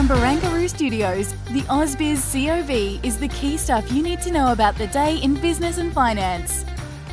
From 0.00 0.08
Barangaroo 0.08 0.66
Studios, 0.66 1.34
the 1.50 1.60
AusBiz 1.68 2.32
COB 2.32 3.04
is 3.04 3.18
the 3.18 3.28
key 3.28 3.58
stuff 3.58 3.92
you 3.92 4.02
need 4.02 4.22
to 4.22 4.32
know 4.32 4.50
about 4.50 4.78
the 4.78 4.86
day 4.86 5.18
in 5.18 5.34
business 5.34 5.76
and 5.76 5.92
finance. 5.92 6.64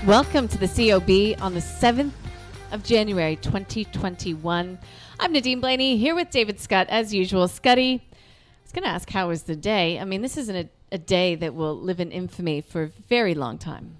Welcome 0.05 0.47
to 0.47 0.57
the 0.57 0.69
COB 0.69 1.37
on 1.43 1.53
the 1.53 1.59
7th 1.59 2.13
of 2.71 2.85
January 2.85 3.35
2021. 3.35 4.79
I'm 5.19 5.33
Nadine 5.33 5.59
Blayney 5.59 5.97
here 5.97 6.15
with 6.15 6.29
David 6.29 6.61
Scott 6.61 6.87
as 6.87 7.13
usual. 7.13 7.49
Scotty, 7.49 7.95
I 7.95 8.17
was 8.63 8.71
going 8.71 8.83
to 8.83 8.89
ask 8.89 9.09
how 9.09 9.27
was 9.27 9.43
the 9.43 9.57
day? 9.57 9.99
I 9.99 10.05
mean, 10.05 10.21
this 10.21 10.37
isn't 10.37 10.55
a, 10.55 10.69
a 10.93 10.97
day 10.97 11.35
that 11.35 11.53
will 11.53 11.77
live 11.77 11.99
in 11.99 12.09
infamy 12.09 12.61
for 12.61 12.83
a 12.83 12.87
very 12.87 13.35
long 13.35 13.57
time. 13.57 13.97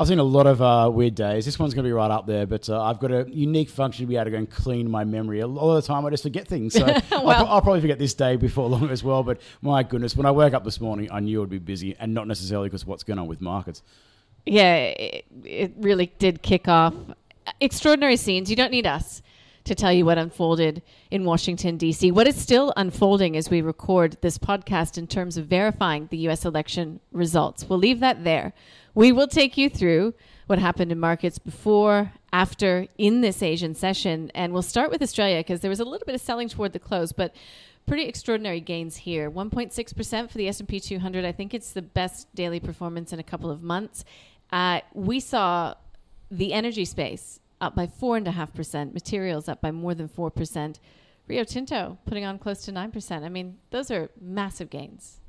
I've 0.00 0.06
seen 0.06 0.20
a 0.20 0.22
lot 0.24 0.46
of 0.46 0.62
uh, 0.62 0.88
weird 0.92 1.16
days. 1.16 1.44
This 1.44 1.58
one's 1.58 1.74
going 1.74 1.82
to 1.84 1.88
be 1.88 1.92
right 1.92 2.10
up 2.10 2.24
there, 2.26 2.46
but 2.46 2.68
uh, 2.68 2.80
I've 2.80 3.00
got 3.00 3.10
a 3.10 3.26
unique 3.28 3.68
function 3.68 4.04
to 4.04 4.08
be 4.08 4.14
able 4.14 4.26
to 4.26 4.30
go 4.30 4.36
and 4.36 4.48
clean 4.48 4.88
my 4.88 5.02
memory. 5.02 5.40
A 5.40 5.46
lot 5.48 5.76
of 5.76 5.82
the 5.82 5.86
time, 5.88 6.06
I 6.06 6.10
just 6.10 6.22
forget 6.22 6.46
things. 6.46 6.74
So 6.74 6.86
Well- 6.86 7.02
I'll, 7.28 7.46
I'll 7.46 7.62
probably 7.62 7.80
forget 7.80 7.98
this 7.98 8.14
day 8.14 8.36
before 8.36 8.68
long 8.70 8.90
as 8.90 9.02
well. 9.02 9.24
But 9.24 9.40
my 9.60 9.82
goodness, 9.82 10.14
when 10.16 10.24
I 10.26 10.30
woke 10.30 10.54
up 10.54 10.62
this 10.62 10.80
morning, 10.80 11.08
I 11.10 11.18
knew 11.18 11.38
it 11.38 11.40
would 11.40 11.50
be 11.50 11.58
busy, 11.58 11.96
and 11.98 12.14
not 12.14 12.28
necessarily 12.28 12.68
because 12.68 12.86
what's 12.86 13.02
going 13.02 13.18
on 13.18 13.26
with 13.26 13.40
markets. 13.40 13.82
Yeah, 14.46 14.76
it, 14.76 15.24
it 15.44 15.72
really 15.78 16.12
did 16.18 16.42
kick 16.42 16.68
off 16.68 16.94
extraordinary 17.60 18.16
scenes. 18.16 18.48
You 18.50 18.56
don't 18.56 18.70
need 18.70 18.86
us 18.86 19.20
to 19.68 19.74
tell 19.74 19.92
you 19.92 20.04
what 20.04 20.18
unfolded 20.18 20.82
in 21.10 21.24
Washington, 21.24 21.76
D.C. 21.76 22.10
What 22.10 22.26
is 22.26 22.36
still 22.36 22.72
unfolding 22.76 23.36
as 23.36 23.48
we 23.48 23.60
record 23.60 24.16
this 24.20 24.38
podcast 24.38 24.98
in 24.98 25.06
terms 25.06 25.36
of 25.36 25.46
verifying 25.46 26.08
the 26.10 26.16
U.S. 26.18 26.44
election 26.44 27.00
results. 27.12 27.68
We'll 27.68 27.78
leave 27.78 28.00
that 28.00 28.24
there. 28.24 28.52
We 28.94 29.12
will 29.12 29.28
take 29.28 29.56
you 29.56 29.68
through 29.68 30.14
what 30.46 30.58
happened 30.58 30.90
in 30.90 30.98
markets 30.98 31.38
before, 31.38 32.12
after, 32.32 32.86
in 32.96 33.20
this 33.20 33.42
Asian 33.42 33.74
session. 33.74 34.30
And 34.34 34.52
we'll 34.52 34.62
start 34.62 34.90
with 34.90 35.02
Australia 35.02 35.40
because 35.40 35.60
there 35.60 35.70
was 35.70 35.80
a 35.80 35.84
little 35.84 36.06
bit 36.06 36.14
of 36.14 36.20
selling 36.20 36.48
toward 36.48 36.72
the 36.72 36.78
close, 36.78 37.12
but 37.12 37.34
pretty 37.86 38.04
extraordinary 38.04 38.60
gains 38.60 38.96
here 38.96 39.30
1.6% 39.30 40.30
for 40.30 40.36
the 40.36 40.46
s&p 40.46 40.78
200 40.78 41.24
i 41.24 41.32
think 41.32 41.54
it's 41.54 41.72
the 41.72 41.80
best 41.80 42.28
daily 42.34 42.60
performance 42.60 43.14
in 43.14 43.18
a 43.18 43.22
couple 43.22 43.50
of 43.50 43.62
months 43.62 44.04
uh, 44.52 44.80
we 44.92 45.18
saw 45.18 45.72
the 46.30 46.52
energy 46.52 46.84
space 46.84 47.40
up 47.60 47.74
by 47.74 47.86
4.5% 47.86 48.92
materials 48.92 49.48
up 49.48 49.60
by 49.60 49.70
more 49.70 49.94
than 49.94 50.08
4% 50.08 50.78
rio 51.26 51.44
tinto 51.44 51.98
putting 52.06 52.24
on 52.24 52.38
close 52.38 52.64
to 52.64 52.72
9% 52.72 53.22
i 53.22 53.28
mean 53.28 53.58
those 53.70 53.90
are 53.90 54.08
massive 54.20 54.70
gains 54.70 55.20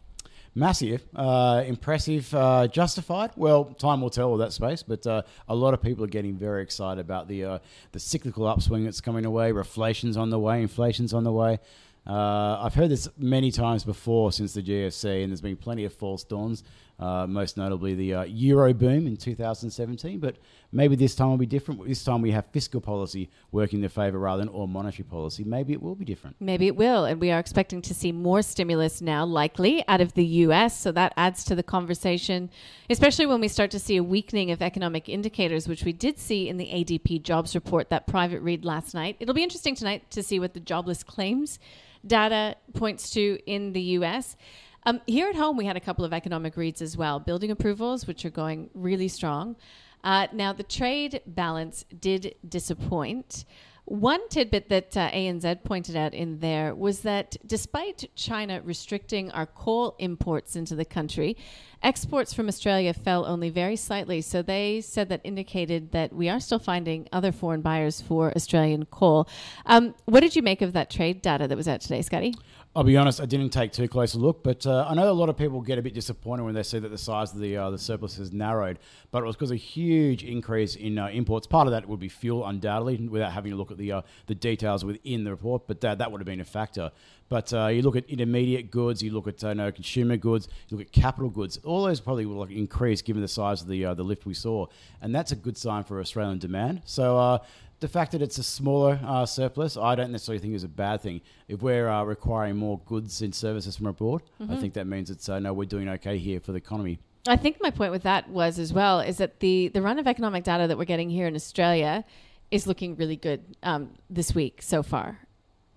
Massive, 0.55 1.07
uh, 1.15 1.63
impressive, 1.65 2.33
uh, 2.33 2.67
justified. 2.67 3.31
Well, 3.35 3.65
time 3.65 4.01
will 4.01 4.09
tell 4.09 4.31
with 4.31 4.41
that 4.41 4.51
space, 4.51 4.81
but 4.81 5.05
uh, 5.05 5.21
a 5.47 5.55
lot 5.55 5.75
of 5.75 5.81
people 5.81 6.03
are 6.03 6.07
getting 6.07 6.35
very 6.35 6.63
excited 6.63 6.99
about 6.99 7.27
the 7.27 7.45
uh, 7.45 7.59
the 7.91 7.99
cyclical 7.99 8.47
upswing 8.47 8.83
that's 8.83 8.99
coming 8.99 9.25
away. 9.25 9.51
Reflation's 9.51 10.17
on 10.17 10.31
the 10.31 10.39
way, 10.39 10.61
inflation's 10.61 11.13
on 11.13 11.23
the 11.23 11.31
way. 11.31 11.59
Uh, 12.07 12.59
I've 12.61 12.73
heard 12.73 12.89
this 12.89 13.07
many 13.17 13.51
times 13.51 13.83
before 13.83 14.31
since 14.31 14.53
the 14.53 14.63
GFC, 14.63 15.21
and 15.21 15.31
there's 15.31 15.41
been 15.41 15.55
plenty 15.55 15.85
of 15.85 15.93
false 15.93 16.23
dawns. 16.23 16.63
Uh, 16.99 17.25
most 17.25 17.55
notably, 17.55 17.95
the 17.95 18.13
uh, 18.13 18.23
Euro 18.23 18.73
boom 18.73 19.07
in 19.07 19.15
2017. 19.15 20.19
But 20.19 20.35
maybe 20.71 20.97
this 20.97 21.15
time 21.15 21.29
will 21.29 21.37
be 21.37 21.45
different. 21.45 21.87
This 21.87 22.03
time 22.03 22.21
we 22.21 22.31
have 22.31 22.45
fiscal 22.51 22.81
policy 22.81 23.29
working 23.51 23.77
in 23.77 23.81
their 23.81 23.89
favour 23.89 24.19
rather 24.19 24.41
than 24.41 24.49
all 24.49 24.67
monetary 24.67 25.05
policy. 25.05 25.45
Maybe 25.45 25.71
it 25.71 25.81
will 25.81 25.95
be 25.95 26.03
different. 26.03 26.35
Maybe 26.41 26.67
it 26.67 26.75
will. 26.75 27.05
And 27.05 27.21
we 27.21 27.31
are 27.31 27.39
expecting 27.39 27.81
to 27.83 27.93
see 27.93 28.11
more 28.11 28.41
stimulus 28.41 29.01
now, 29.01 29.23
likely 29.23 29.87
out 29.87 30.01
of 30.01 30.13
the 30.13 30.25
US. 30.25 30.77
So 30.77 30.91
that 30.91 31.13
adds 31.15 31.45
to 31.45 31.55
the 31.55 31.63
conversation, 31.63 32.49
especially 32.89 33.25
when 33.25 33.39
we 33.39 33.47
start 33.47 33.71
to 33.71 33.79
see 33.79 33.95
a 33.95 34.03
weakening 34.03 34.51
of 34.51 34.61
economic 34.61 35.07
indicators, 35.07 35.69
which 35.69 35.85
we 35.85 35.93
did 35.93 36.19
see 36.19 36.49
in 36.49 36.57
the 36.57 36.65
ADP 36.65 37.23
jobs 37.23 37.55
report, 37.55 37.89
that 37.89 38.07
private 38.07 38.41
read 38.41 38.65
last 38.65 38.93
night. 38.93 39.15
It'll 39.21 39.33
be 39.33 39.43
interesting 39.43 39.75
tonight 39.75 40.11
to 40.11 40.21
see 40.21 40.37
what 40.37 40.53
the 40.53 40.59
jobless 40.59 41.03
claims 41.03 41.59
data 42.05 42.55
points 42.73 43.09
to 43.11 43.39
in 43.45 43.73
the 43.73 43.81
US. 43.81 44.35
Um, 44.83 45.01
here 45.07 45.29
at 45.29 45.35
home, 45.35 45.57
we 45.57 45.65
had 45.65 45.75
a 45.75 45.81
couple 45.81 46.05
of 46.05 46.13
economic 46.13 46.55
reads 46.55 46.81
as 46.81 46.95
well 46.95 47.19
building 47.19 47.51
approvals, 47.51 48.07
which 48.07 48.25
are 48.25 48.29
going 48.29 48.69
really 48.73 49.07
strong. 49.07 49.55
Uh, 50.03 50.27
now, 50.31 50.53
the 50.53 50.63
trade 50.63 51.21
balance 51.25 51.85
did 51.99 52.35
disappoint. 52.47 53.45
One 53.89 54.29
tidbit 54.29 54.69
that 54.69 54.95
uh, 54.95 55.09
ANZ 55.09 55.63
pointed 55.63 55.95
out 55.95 56.13
in 56.13 56.39
there 56.41 56.75
was 56.75 56.99
that 56.99 57.35
despite 57.43 58.07
China 58.15 58.61
restricting 58.63 59.31
our 59.31 59.47
coal 59.47 59.95
imports 59.97 60.55
into 60.55 60.75
the 60.75 60.85
country, 60.85 61.35
exports 61.81 62.31
from 62.31 62.47
Australia 62.47 62.93
fell 62.93 63.25
only 63.25 63.49
very 63.49 63.75
slightly. 63.75 64.21
So 64.21 64.43
they 64.43 64.81
said 64.81 65.09
that 65.09 65.21
indicated 65.23 65.91
that 65.91 66.13
we 66.13 66.29
are 66.29 66.39
still 66.39 66.59
finding 66.59 67.09
other 67.11 67.31
foreign 67.31 67.61
buyers 67.61 67.99
for 67.99 68.31
Australian 68.35 68.85
coal. 68.85 69.27
Um, 69.65 69.95
what 70.05 70.19
did 70.19 70.35
you 70.35 70.43
make 70.43 70.61
of 70.61 70.73
that 70.73 70.91
trade 70.91 71.23
data 71.23 71.47
that 71.47 71.57
was 71.57 71.67
out 71.67 71.81
today, 71.81 72.03
Scotty? 72.03 72.35
I'll 72.75 72.83
be 72.83 72.97
honest, 72.97 73.19
I 73.19 73.25
didn't 73.25 73.49
take 73.49 73.71
too 73.71 73.87
close 73.87 74.13
a 74.13 74.19
look, 74.19 74.43
but 74.43 74.67
uh, 74.67 74.85
I 74.87 74.93
know 74.93 75.09
a 75.09 75.11
lot 75.11 75.27
of 75.27 75.35
people 75.35 75.59
get 75.61 75.79
a 75.79 75.81
bit 75.81 75.95
disappointed 75.95 76.43
when 76.43 76.53
they 76.53 76.61
see 76.61 76.77
that 76.77 76.89
the 76.89 76.99
size 76.99 77.33
of 77.33 77.39
the 77.39 77.57
uh, 77.57 77.71
the 77.71 77.79
surplus 77.79 78.17
has 78.17 78.31
narrowed. 78.31 78.77
But 79.09 79.23
it 79.23 79.25
was 79.25 79.35
because 79.35 79.49
of 79.49 79.55
a 79.55 79.57
huge 79.57 80.23
increase 80.23 80.75
in 80.75 80.99
uh, 80.99 81.07
imports. 81.07 81.47
Part 81.47 81.65
of 81.65 81.71
that 81.71 81.89
would 81.89 81.99
be 81.99 82.09
fuel, 82.09 82.45
undoubtedly, 82.45 83.07
without 83.07 83.31
having 83.31 83.51
to 83.51 83.57
look 83.57 83.71
at 83.71 83.79
the 83.79 83.91
uh, 83.93 84.01
the 84.27 84.35
details 84.35 84.85
within 84.85 85.23
the 85.23 85.31
report. 85.31 85.67
But 85.67 85.81
that 85.81 85.97
that 85.97 86.11
would 86.11 86.21
have 86.21 86.27
been 86.27 86.41
a 86.41 86.45
factor. 86.45 86.91
But 87.27 87.51
uh, 87.53 87.67
you 87.67 87.81
look 87.81 87.95
at 87.95 88.05
intermediate 88.07 88.69
goods, 88.69 89.01
you 89.01 89.13
look 89.13 89.27
at 89.27 89.43
uh, 89.43 89.55
no 89.55 89.71
consumer 89.71 90.17
goods, 90.17 90.47
you 90.67 90.77
look 90.77 90.85
at 90.85 90.93
capital 90.93 91.31
goods. 91.31 91.57
All 91.63 91.85
those 91.85 91.99
probably 91.99 92.27
will 92.27 92.37
like 92.37 92.51
increase 92.51 93.01
given 93.01 93.23
the 93.23 93.27
size 93.27 93.63
of 93.63 93.67
the 93.67 93.81
the 93.95 94.03
lift 94.03 94.27
we 94.27 94.35
saw, 94.35 94.67
and 95.01 95.13
that's 95.13 95.31
a 95.31 95.35
good 95.35 95.57
sign 95.57 95.85
for 95.85 95.99
Australian 95.99 96.37
demand. 96.37 96.83
So. 96.85 97.41
Uh, 97.79 97.85
the 97.85 97.87
fact 97.87 98.11
that 98.11 98.21
it's 98.21 98.37
a 98.37 98.43
smaller 98.43 98.99
uh, 99.05 99.25
surplus, 99.25 99.77
I 99.77 99.95
don't 99.95 100.11
necessarily 100.11 100.39
think 100.39 100.55
is 100.55 100.63
a 100.63 100.67
bad 100.67 101.01
thing. 101.01 101.21
If 101.47 101.61
we're 101.61 101.87
uh, 101.87 102.03
requiring 102.03 102.57
more 102.57 102.79
goods 102.85 103.21
and 103.21 103.33
services 103.33 103.77
from 103.77 103.87
abroad, 103.87 104.21
I 104.49 104.55
think 104.57 104.73
that 104.73 104.87
means 104.87 105.09
it's 105.09 105.29
uh, 105.29 105.39
no, 105.39 105.53
we're 105.53 105.65
doing 105.65 105.89
okay 105.89 106.17
here 106.17 106.39
for 106.39 106.51
the 106.51 106.57
economy. 106.57 106.99
I 107.27 107.35
think 107.35 107.57
my 107.61 107.69
point 107.69 107.91
with 107.91 108.03
that 108.03 108.29
was 108.29 108.59
as 108.59 108.73
well 108.73 108.99
is 109.01 109.17
that 109.17 109.39
the 109.39 109.67
the 109.69 109.81
run 109.81 109.99
of 109.99 110.07
economic 110.07 110.43
data 110.43 110.67
that 110.67 110.77
we're 110.77 110.85
getting 110.85 111.09
here 111.09 111.27
in 111.27 111.35
Australia 111.35 112.03
is 112.51 112.65
looking 112.65 112.95
really 112.95 113.15
good 113.15 113.41
um, 113.63 113.91
this 114.09 114.33
week 114.33 114.61
so 114.61 114.83
far. 114.83 115.19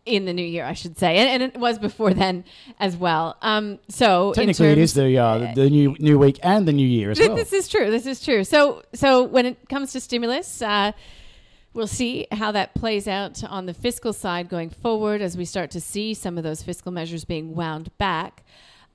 In 0.05 0.25
the 0.25 0.33
new 0.33 0.45
year, 0.45 0.65
I 0.65 0.73
should 0.73 0.99
say, 0.99 1.19
and, 1.19 1.29
and 1.29 1.55
it 1.55 1.61
was 1.61 1.79
before 1.79 2.12
then 2.12 2.45
as 2.81 2.97
well. 2.97 3.37
Um, 3.41 3.79
so 3.89 4.33
Technically, 4.35 4.73
it 4.73 4.79
is 4.79 4.95
the 4.95 5.17
uh, 5.17 5.55
the 5.55 5.71
new 5.71 5.95
new 6.01 6.19
week 6.19 6.41
and 6.43 6.67
the 6.67 6.73
new 6.73 6.87
year 6.87 7.12
as 7.12 7.19
Th- 7.19 7.29
well. 7.29 7.37
This 7.37 7.53
is 7.53 7.69
true. 7.69 7.89
This 7.91 8.07
is 8.07 8.25
true. 8.25 8.43
So, 8.43 8.83
so 8.95 9.23
when 9.23 9.47
it 9.47 9.69
comes 9.69 9.93
to 9.93 10.01
stimulus, 10.01 10.61
uh, 10.61 10.91
we'll 11.75 11.87
see 11.87 12.27
how 12.33 12.53
that 12.53 12.75
plays 12.75 13.09
out 13.09 13.43
on 13.44 13.66
the 13.66 13.75
fiscal 13.75 14.12
side 14.12 14.49
going 14.49 14.71
forward 14.71 15.21
as 15.21 15.37
we 15.37 15.44
start 15.44 15.71
to 15.71 15.81
see 15.81 16.15
some 16.15 16.37
of 16.37 16.44
those 16.44 16.62
fiscal 16.62 16.93
measures 16.93 17.25
being 17.25 17.55
wound 17.55 17.91
back. 17.99 18.44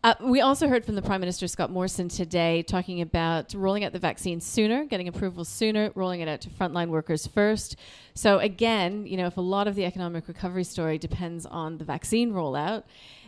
Uh, 0.03 0.13
we 0.21 0.41
also 0.41 0.67
heard 0.67 0.85
from 0.85 0.93
the 0.93 1.01
Prime 1.01 1.19
Minister 1.19 1.47
Scott 1.47 1.71
Morrison 1.71 2.07
today 2.07 2.61
talking 2.61 3.01
about 3.01 3.53
rolling 3.55 3.83
out 3.83 3.93
the 3.93 3.99
vaccine 3.99 4.39
sooner, 4.39 4.85
getting 4.85 5.07
approval 5.07 5.43
sooner, 5.43 5.91
rolling 5.95 6.21
it 6.21 6.27
out 6.27 6.39
to 6.41 6.49
frontline 6.49 6.89
workers 6.89 7.25
first. 7.25 7.75
So 8.13 8.37
again, 8.37 9.07
you 9.07 9.17
know, 9.17 9.25
if 9.25 9.37
a 9.37 9.41
lot 9.41 9.67
of 9.67 9.73
the 9.73 9.85
economic 9.85 10.27
recovery 10.27 10.63
story 10.65 10.99
depends 10.99 11.47
on 11.47 11.79
the 11.79 11.83
vaccine 11.83 12.31
rollout, 12.31 12.83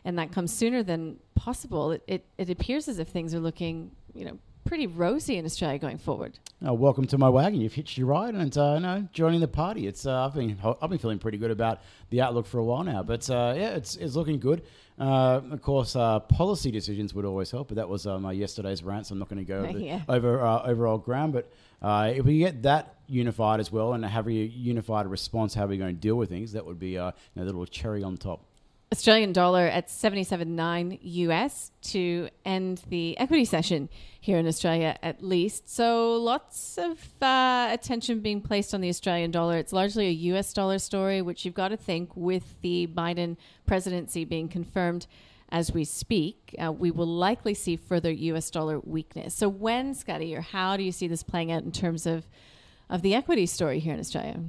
and 0.06 0.20
that 0.20 0.32
comes 0.32 0.54
sooner 0.54 0.84
than 0.84 1.18
possible, 1.34 1.92
it, 1.92 2.04
it, 2.08 2.26
it 2.38 2.50
appears 2.52 2.88
as 2.88 3.00
if 3.00 3.08
things 3.08 3.34
are 3.34 3.40
looking, 3.40 3.92
you 4.14 4.26
know, 4.26 4.38
pretty 4.70 4.86
rosy 4.86 5.36
in 5.38 5.46
Australia 5.46 5.80
going 5.80 5.98
forward. 5.98 6.38
Oh, 6.64 6.74
welcome 6.74 7.08
to 7.08 7.18
my 7.18 7.28
wagon. 7.28 7.60
You've 7.60 7.74
hitched 7.74 7.98
your 7.98 8.06
ride 8.08 8.36
and 8.36 8.56
uh, 8.56 8.78
no, 8.78 9.08
joining 9.12 9.40
the 9.40 9.48
party. 9.48 9.88
It's 9.88 10.06
uh, 10.06 10.26
I've 10.26 10.36
been 10.36 10.58
I've 10.82 10.90
been 10.92 11.00
feeling 11.00 11.18
pretty 11.18 11.40
good 11.40 11.50
about 11.50 11.82
the 12.12 12.22
outlook 12.22 12.46
for 12.46 12.60
a 12.60 12.64
while 12.64 12.84
now. 12.84 13.02
But 13.02 13.28
uh, 13.32 13.56
yeah, 13.58 13.72
it's 13.72 13.96
it's 13.96 14.16
looking 14.16 14.40
good. 14.40 14.62
Uh, 15.00 15.42
of 15.52 15.62
course, 15.64 15.96
uh, 15.96 16.20
policy 16.20 16.70
decisions 16.70 17.14
would 17.16 17.26
always 17.26 17.50
help, 17.50 17.70
but 17.70 17.78
that 17.78 17.90
was 17.90 18.06
um, 18.06 18.26
uh, 18.26 18.32
yesterday's 18.32 18.84
rant, 18.84 19.08
so 19.08 19.14
I'm 19.14 19.20
not 19.20 19.30
going 19.30 19.44
to 19.44 19.46
go 19.46 19.60
over, 19.70 19.80
Yeah. 19.80 20.02
over 20.08 20.46
uh, 20.46 20.62
overall 20.64 20.98
ground. 21.00 21.34
But 21.34 21.50
uh, 21.82 22.12
if 22.16 22.26
we 22.26 22.38
get 22.40 22.62
that 22.64 22.96
unified 23.08 23.60
as 23.62 23.72
well 23.72 23.94
and 23.94 24.06
have 24.06 24.28
a 24.28 24.34
unified 24.34 25.08
response, 25.08 25.54
how 25.56 25.64
are 25.64 25.68
we're 25.68 25.78
going 25.80 25.96
to 25.96 26.00
deal 26.02 26.16
with 26.16 26.30
things, 26.30 26.52
that 26.52 26.66
would 26.66 26.78
be 26.80 26.98
uh, 26.98 27.08
you 27.34 27.42
know, 27.42 27.46
little 27.46 27.66
cherry 27.66 28.04
on 28.04 28.18
top. 28.18 28.46
Australian 28.92 29.32
dollar 29.34 29.68
at 29.68 29.88
77.9 29.88 31.00
US 31.02 31.72
to 31.84 32.28
end 32.44 32.82
the 32.90 33.16
equity 33.20 33.46
session 33.46 33.88
here 34.20 34.40
in 34.40 34.48
Australia, 34.48 34.98
at 35.04 35.24
least. 35.24 35.70
So 35.70 36.16
lots 36.16 36.78
of 36.80 36.98
uh, 37.22 37.70
attention 37.72 38.20
being 38.22 38.42
placed 38.42 38.74
on 38.74 38.82
the 38.82 38.90
Australian 38.90 39.30
dollar. 39.30 39.58
It's 39.58 39.74
largely 39.74 40.08
a 40.08 40.34
US 40.34 40.54
dollar 40.54 40.80
story, 40.80 41.22
which 41.22 41.46
you've 41.46 41.54
got 41.54 41.68
to 41.68 41.78
think 41.78 42.16
with 42.16 42.60
the 42.62 42.88
Biden 42.88 43.38
presidency 43.68 44.26
being 44.26 44.48
confirmed 44.48 45.06
as 45.52 45.72
we 45.72 45.84
speak, 45.84 46.56
uh, 46.64 46.72
we 46.72 46.90
will 46.92 47.08
likely 47.08 47.54
see 47.54 47.76
further 47.76 48.12
US 48.12 48.50
dollar 48.50 48.80
weakness. 48.80 49.36
So 49.36 49.50
when, 49.50 49.94
Scotty, 49.94 50.36
or 50.36 50.42
how 50.42 50.78
do 50.78 50.84
you 50.84 50.92
see 50.92 51.08
this 51.08 51.24
playing 51.24 51.52
out 51.52 51.64
in 51.64 51.72
terms 51.72 52.06
of, 52.06 52.28
of 52.90 53.02
the 53.02 53.14
equity 53.14 53.46
story 53.46 53.80
here 53.80 53.94
in 53.94 54.00
Australia? 54.00 54.40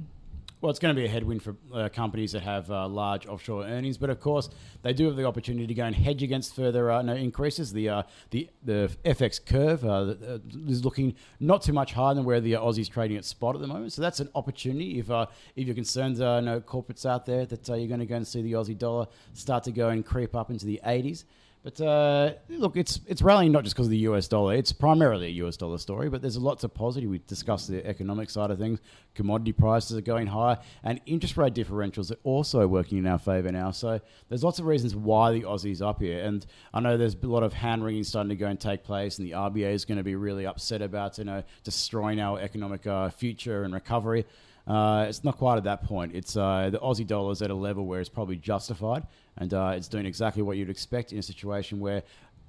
Well, 0.61 0.69
it's 0.69 0.77
going 0.77 0.95
to 0.95 1.01
be 1.01 1.07
a 1.07 1.09
headwind 1.09 1.41
for 1.41 1.55
uh, 1.73 1.89
companies 1.89 2.33
that 2.33 2.43
have 2.43 2.69
uh, 2.69 2.87
large 2.87 3.25
offshore 3.25 3.63
earnings, 3.63 3.97
but 3.97 4.11
of 4.11 4.19
course 4.19 4.47
they 4.83 4.93
do 4.93 5.07
have 5.07 5.15
the 5.15 5.25
opportunity 5.25 5.65
to 5.65 5.73
go 5.73 5.85
and 5.85 5.95
hedge 5.95 6.21
against 6.21 6.55
further 6.55 6.91
uh, 6.91 7.01
no 7.01 7.15
increases. 7.15 7.73
The 7.73 7.89
uh, 7.89 8.03
the 8.29 8.47
the 8.63 8.95
FX 9.03 9.43
curve 9.43 9.83
uh, 9.83 9.89
uh, 9.89 10.37
is 10.67 10.85
looking 10.85 11.15
not 11.39 11.63
too 11.63 11.73
much 11.73 11.93
higher 11.93 12.13
than 12.13 12.25
where 12.25 12.39
the 12.39 12.53
Aussie's 12.53 12.89
trading 12.89 13.17
at 13.17 13.25
spot 13.25 13.55
at 13.55 13.61
the 13.61 13.67
moment, 13.67 13.91
so 13.93 14.03
that's 14.03 14.19
an 14.19 14.29
opportunity. 14.35 14.99
If 14.99 15.09
if 15.09 15.65
you're 15.65 15.73
concerned, 15.73 16.19
no 16.19 16.61
corporates 16.61 17.07
out 17.07 17.25
there 17.25 17.47
that 17.47 17.67
you're 17.67 17.87
going 17.87 17.99
to 17.99 18.05
go 18.05 18.17
and 18.17 18.27
see 18.27 18.43
the 18.43 18.51
Aussie 18.51 18.77
dollar 18.77 19.07
start 19.33 19.63
to 19.63 19.71
go 19.71 19.89
and 19.89 20.05
creep 20.05 20.35
up 20.35 20.51
into 20.51 20.67
the 20.67 20.79
80s. 20.85 21.23
But 21.63 21.79
uh, 21.79 22.33
look, 22.49 22.75
it's 22.75 23.01
it's 23.05 23.21
rallying 23.21 23.51
not 23.51 23.63
just 23.63 23.75
because 23.75 23.85
of 23.85 23.91
the 23.91 23.99
US 23.99 24.27
dollar. 24.27 24.55
It's 24.55 24.71
primarily 24.71 25.27
a 25.27 25.45
US 25.45 25.57
dollar 25.57 25.77
story, 25.77 26.09
but 26.09 26.21
there's 26.21 26.37
lots 26.37 26.63
of 26.63 26.73
positive. 26.73 27.07
We 27.07 27.19
discussed 27.27 27.67
the 27.67 27.85
economic 27.85 28.31
side 28.31 28.49
of 28.49 28.57
things. 28.57 28.79
Commodity 29.13 29.51
prices 29.51 29.95
are 29.95 30.01
going 30.01 30.25
higher, 30.25 30.57
and 30.83 30.99
interest 31.05 31.37
rate 31.37 31.53
differentials 31.53 32.11
are 32.11 32.19
also 32.23 32.65
working 32.67 32.97
in 32.97 33.05
our 33.05 33.19
favour 33.19 33.51
now. 33.51 33.69
So 33.69 34.01
there's 34.27 34.43
lots 34.43 34.57
of 34.57 34.65
reasons 34.65 34.95
why 34.95 35.33
the 35.33 35.45
Aussie's 35.45 35.83
up 35.83 36.01
here. 36.01 36.23
And 36.23 36.43
I 36.73 36.79
know 36.79 36.97
there's 36.97 37.15
a 37.21 37.27
lot 37.27 37.43
of 37.43 37.53
hand 37.53 37.83
wringing 37.83 38.03
starting 38.03 38.29
to 38.29 38.35
go 38.35 38.47
and 38.47 38.59
take 38.59 38.83
place, 38.83 39.19
and 39.19 39.27
the 39.27 39.33
RBA 39.33 39.71
is 39.71 39.85
going 39.85 39.99
to 39.99 40.03
be 40.03 40.15
really 40.15 40.47
upset 40.47 40.81
about 40.81 41.19
you 41.19 41.25
know 41.25 41.43
destroying 41.63 42.19
our 42.19 42.39
economic 42.39 42.87
uh, 42.87 43.09
future 43.09 43.63
and 43.63 43.73
recovery. 43.73 44.25
Uh, 44.67 45.05
it's 45.09 45.23
not 45.23 45.37
quite 45.37 45.57
at 45.57 45.63
that 45.63 45.83
point. 45.83 46.15
It's 46.15 46.37
uh, 46.37 46.69
the 46.71 46.79
Aussie 46.79 47.05
dollar 47.05 47.31
is 47.31 47.41
at 47.41 47.49
a 47.49 47.55
level 47.55 47.85
where 47.85 47.99
it's 47.99 48.09
probably 48.09 48.37
justified, 48.37 49.05
and 49.37 49.53
uh, 49.53 49.73
it's 49.75 49.87
doing 49.87 50.05
exactly 50.05 50.43
what 50.43 50.57
you'd 50.57 50.69
expect 50.69 51.11
in 51.11 51.19
a 51.19 51.23
situation 51.23 51.79
where, 51.79 52.03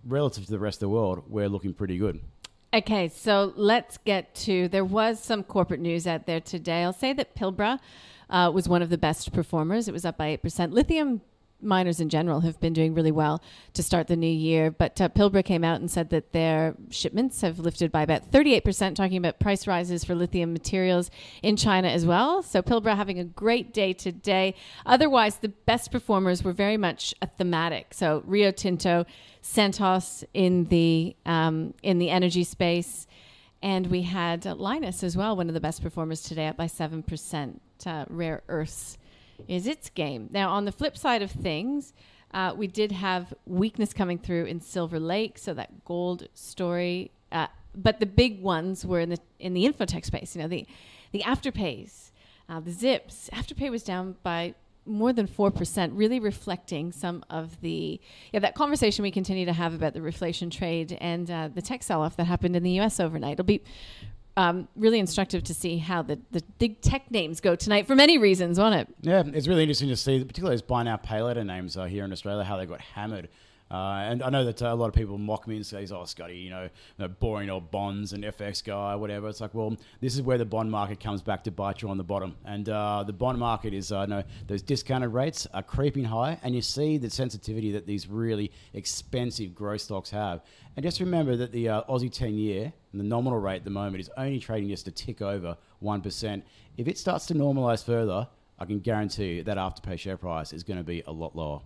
relative 0.06 0.44
to 0.44 0.50
the 0.50 0.58
rest 0.58 0.76
of 0.76 0.80
the 0.80 0.88
world, 0.90 1.24
we're 1.28 1.48
looking 1.48 1.72
pretty 1.72 1.96
good. 1.96 2.20
Okay, 2.74 3.08
so 3.08 3.52
let's 3.56 3.98
get 3.98 4.34
to. 4.34 4.68
There 4.68 4.84
was 4.84 5.20
some 5.20 5.42
corporate 5.42 5.80
news 5.80 6.06
out 6.06 6.26
there 6.26 6.40
today. 6.40 6.82
I'll 6.82 6.92
say 6.92 7.12
that 7.12 7.34
Pilbara 7.34 7.78
uh, 8.30 8.50
was 8.52 8.68
one 8.68 8.82
of 8.82 8.88
the 8.88 8.98
best 8.98 9.32
performers. 9.32 9.88
It 9.88 9.92
was 9.92 10.04
up 10.04 10.16
by 10.16 10.28
eight 10.28 10.42
percent. 10.42 10.72
Lithium 10.72 11.20
miners 11.62 12.00
in 12.00 12.08
general 12.08 12.40
have 12.40 12.60
been 12.60 12.72
doing 12.72 12.94
really 12.94 13.12
well 13.12 13.42
to 13.74 13.82
start 13.82 14.08
the 14.08 14.16
new 14.16 14.26
year. 14.26 14.70
But 14.70 15.00
uh, 15.00 15.08
Pilbara 15.08 15.44
came 15.44 15.64
out 15.64 15.80
and 15.80 15.90
said 15.90 16.10
that 16.10 16.32
their 16.32 16.74
shipments 16.90 17.40
have 17.40 17.58
lifted 17.58 17.92
by 17.92 18.02
about 18.02 18.30
38%, 18.30 18.94
talking 18.94 19.16
about 19.16 19.38
price 19.38 19.66
rises 19.66 20.04
for 20.04 20.14
lithium 20.14 20.52
materials 20.52 21.10
in 21.42 21.56
China 21.56 21.88
as 21.88 22.04
well. 22.04 22.42
So 22.42 22.62
Pilbara 22.62 22.96
having 22.96 23.18
a 23.18 23.24
great 23.24 23.72
day 23.72 23.92
today. 23.92 24.54
Otherwise, 24.86 25.36
the 25.36 25.48
best 25.48 25.90
performers 25.90 26.42
were 26.42 26.52
very 26.52 26.76
much 26.76 27.14
a 27.22 27.26
thematic. 27.26 27.94
So 27.94 28.22
Rio 28.26 28.50
Tinto, 28.50 29.06
Santos 29.40 30.24
in 30.34 30.64
the 30.66 31.16
um, 31.26 31.74
in 31.82 31.98
the 31.98 32.10
energy 32.10 32.44
space. 32.44 33.06
And 33.62 33.86
we 33.88 34.02
had 34.02 34.42
Lynas 34.42 35.04
as 35.04 35.16
well, 35.16 35.36
one 35.36 35.46
of 35.46 35.54
the 35.54 35.60
best 35.60 35.82
performers 35.82 36.22
today, 36.22 36.48
up 36.48 36.56
by 36.56 36.66
7%. 36.66 37.60
Uh, 37.84 38.04
rare 38.08 38.42
earths 38.48 38.96
is 39.48 39.66
its 39.66 39.90
game. 39.90 40.28
Now, 40.30 40.50
on 40.50 40.64
the 40.64 40.72
flip 40.72 40.96
side 40.96 41.22
of 41.22 41.30
things, 41.30 41.92
uh, 42.32 42.54
we 42.56 42.66
did 42.66 42.92
have 42.92 43.34
weakness 43.46 43.92
coming 43.92 44.18
through 44.18 44.46
in 44.46 44.60
Silver 44.60 44.98
Lake, 44.98 45.38
so 45.38 45.54
that 45.54 45.84
gold 45.84 46.28
story. 46.34 47.10
Uh, 47.30 47.48
but 47.74 48.00
the 48.00 48.06
big 48.06 48.42
ones 48.42 48.84
were 48.84 49.00
in 49.00 49.10
the 49.10 49.18
in 49.38 49.54
the 49.54 49.66
infotech 49.66 50.04
space. 50.04 50.34
You 50.34 50.42
know, 50.42 50.48
the 50.48 50.66
the 51.12 51.20
afterpays, 51.20 52.10
uh, 52.48 52.60
the 52.60 52.72
zips. 52.72 53.28
Afterpay 53.32 53.70
was 53.70 53.82
down 53.82 54.16
by 54.22 54.54
more 54.84 55.12
than 55.12 55.28
4%, 55.28 55.90
really 55.94 56.18
reflecting 56.18 56.90
some 56.90 57.24
of 57.30 57.60
the, 57.60 58.00
yeah, 58.32 58.40
that 58.40 58.54
conversation 58.54 59.02
we 59.02 59.10
continue 59.10 59.46
to 59.46 59.52
have 59.52 59.74
about 59.74 59.94
the 59.94 60.00
reflation 60.00 60.50
trade 60.50 60.98
and 61.00 61.30
uh, 61.30 61.48
the 61.54 61.62
tech 61.62 61.82
sell 61.82 62.02
off 62.02 62.16
that 62.16 62.24
happened 62.24 62.56
in 62.56 62.62
the 62.62 62.80
US 62.80 62.98
overnight. 62.98 63.34
It'll 63.34 63.44
be 63.44 63.62
um, 64.36 64.68
really 64.76 64.98
instructive 64.98 65.42
to 65.44 65.54
see 65.54 65.78
how 65.78 66.02
the, 66.02 66.18
the 66.30 66.42
big 66.58 66.80
tech 66.80 67.10
names 67.10 67.40
go 67.40 67.54
tonight 67.54 67.86
for 67.86 67.94
many 67.94 68.18
reasons, 68.18 68.58
won't 68.58 68.74
it? 68.74 68.88
Yeah, 69.00 69.22
it's 69.26 69.46
really 69.46 69.62
interesting 69.62 69.88
to 69.88 69.96
see, 69.96 70.18
particularly 70.24 70.56
those 70.56 70.62
buy 70.62 70.82
now, 70.82 70.96
pay 70.96 71.22
later 71.22 71.44
names 71.44 71.76
are 71.76 71.88
here 71.88 72.04
in 72.04 72.12
Australia, 72.12 72.44
how 72.44 72.56
they 72.56 72.66
got 72.66 72.80
hammered. 72.80 73.28
Uh, 73.72 74.04
and 74.04 74.22
I 74.22 74.28
know 74.28 74.44
that 74.44 74.60
uh, 74.60 74.66
a 74.66 74.74
lot 74.74 74.88
of 74.88 74.94
people 74.94 75.16
mock 75.16 75.48
me 75.48 75.56
and 75.56 75.64
say, 75.64 75.86
"Oh, 75.90 76.04
Scotty, 76.04 76.36
you 76.36 76.50
know, 76.50 76.68
boring 77.18 77.48
old 77.48 77.70
bonds 77.70 78.12
and 78.12 78.22
FX 78.22 78.62
guy, 78.62 78.94
whatever." 78.96 79.28
It's 79.30 79.40
like, 79.40 79.54
well, 79.54 79.74
this 80.00 80.14
is 80.14 80.20
where 80.20 80.36
the 80.36 80.44
bond 80.44 80.70
market 80.70 81.00
comes 81.00 81.22
back 81.22 81.42
to 81.44 81.50
bite 81.50 81.80
you 81.80 81.88
on 81.88 81.96
the 81.96 82.04
bottom, 82.04 82.36
and 82.44 82.68
uh, 82.68 83.02
the 83.02 83.14
bond 83.14 83.38
market 83.38 83.72
is, 83.72 83.90
uh, 83.90 84.04
know, 84.04 84.22
those 84.46 84.60
discounted 84.60 85.14
rates 85.14 85.46
are 85.54 85.62
creeping 85.62 86.04
high, 86.04 86.38
and 86.42 86.54
you 86.54 86.60
see 86.60 86.98
the 86.98 87.08
sensitivity 87.08 87.72
that 87.72 87.86
these 87.86 88.06
really 88.08 88.52
expensive 88.74 89.54
growth 89.54 89.80
stocks 89.80 90.10
have. 90.10 90.42
And 90.76 90.84
just 90.84 91.00
remember 91.00 91.36
that 91.36 91.52
the 91.52 91.68
uh, 91.68 91.82
Aussie 91.84 92.12
10 92.12 92.34
year, 92.34 92.72
and 92.92 93.00
the 93.00 93.04
nominal 93.04 93.38
rate 93.38 93.56
at 93.56 93.64
the 93.64 93.70
moment, 93.70 94.00
is 94.00 94.10
only 94.16 94.38
trading 94.38 94.68
just 94.68 94.86
a 94.86 94.90
tick 94.90 95.22
over 95.22 95.56
1%. 95.82 96.42
If 96.76 96.88
it 96.88 96.98
starts 96.98 97.26
to 97.26 97.34
normalize 97.34 97.84
further, 97.84 98.28
I 98.58 98.64
can 98.64 98.80
guarantee 98.80 99.36
you 99.36 99.42
that 99.44 99.56
Afterpay 99.56 99.98
share 99.98 100.16
price 100.16 100.52
is 100.52 100.62
going 100.62 100.78
to 100.78 100.84
be 100.84 101.02
a 101.06 101.12
lot 101.12 101.34
lower. 101.34 101.60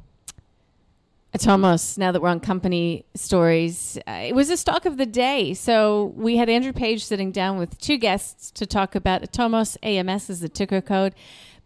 Atomos, 1.36 1.98
now 1.98 2.12
that 2.12 2.22
we're 2.22 2.30
on 2.30 2.40
company 2.40 3.04
stories, 3.14 3.98
uh, 4.08 4.22
it 4.24 4.34
was 4.34 4.48
a 4.48 4.56
stock 4.56 4.86
of 4.86 4.96
the 4.96 5.04
day. 5.04 5.52
So 5.52 6.14
we 6.16 6.36
had 6.36 6.48
Andrew 6.48 6.72
Page 6.72 7.04
sitting 7.04 7.30
down 7.30 7.58
with 7.58 7.78
two 7.78 7.98
guests 7.98 8.50
to 8.52 8.64
talk 8.64 8.94
about 8.94 9.22
Atomos. 9.22 9.76
AMS 9.82 10.30
is 10.30 10.40
the 10.40 10.48
ticker 10.48 10.80
code. 10.80 11.14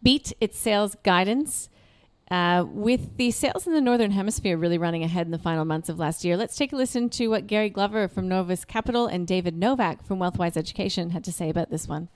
Beat 0.02 0.32
its 0.40 0.58
sales 0.58 0.96
guidance 1.04 1.68
uh, 2.30 2.64
with 2.68 3.16
the 3.16 3.30
sales 3.30 3.66
in 3.66 3.72
the 3.72 3.80
Northern 3.80 4.12
Hemisphere 4.12 4.56
really 4.56 4.78
running 4.78 5.02
ahead 5.02 5.26
in 5.26 5.32
the 5.32 5.38
final 5.38 5.64
months 5.64 5.88
of 5.88 5.98
last 5.98 6.24
year, 6.24 6.36
let's 6.36 6.56
take 6.56 6.72
a 6.72 6.76
listen 6.76 7.08
to 7.10 7.28
what 7.28 7.46
Gary 7.46 7.70
Glover 7.70 8.08
from 8.08 8.28
Novus 8.28 8.64
Capital 8.64 9.06
and 9.06 9.26
David 9.26 9.56
Novak 9.56 10.04
from 10.04 10.18
Wealthwise 10.18 10.56
Education 10.56 11.10
had 11.10 11.24
to 11.24 11.32
say 11.32 11.48
about 11.48 11.70
this 11.70 11.88
one. 11.88 12.08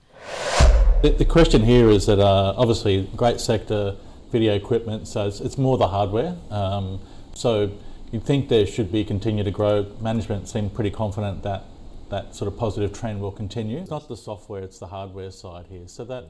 The, 1.01 1.15
the 1.17 1.25
question 1.25 1.63
here 1.63 1.89
is 1.89 2.05
that 2.05 2.19
uh, 2.19 2.53
obviously, 2.57 3.09
great 3.15 3.39
sector, 3.39 3.97
video 4.31 4.55
equipment, 4.55 5.07
so 5.07 5.27
it's, 5.27 5.41
it's 5.41 5.57
more 5.57 5.77
the 5.77 5.89
hardware. 5.89 6.37
Um, 6.49 7.01
so 7.35 7.71
you'd 8.11 8.23
think 8.23 8.49
there 8.49 8.65
should 8.65 8.91
be 8.91 9.03
continue 9.03 9.43
to 9.43 9.51
grow. 9.51 9.85
Management 10.01 10.47
seem 10.47 10.69
pretty 10.69 10.89
confident 10.89 11.43
that 11.43 11.65
that 12.09 12.33
sort 12.33 12.51
of 12.51 12.57
positive 12.57 12.97
trend 12.97 13.19
will 13.19 13.31
continue. 13.31 13.79
It's 13.79 13.89
not 13.89 14.07
the 14.07 14.17
software, 14.17 14.63
it's 14.63 14.79
the 14.79 14.87
hardware 14.87 15.31
side 15.31 15.65
here. 15.69 15.87
So 15.87 16.05
that 16.05 16.25